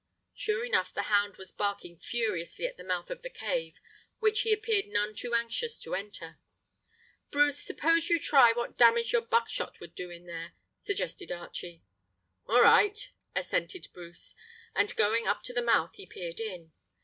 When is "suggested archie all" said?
10.75-12.63